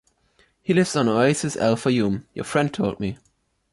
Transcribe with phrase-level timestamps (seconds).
[0.63, 3.19] He lives on Oasis Al-Fayoum, your friend told me.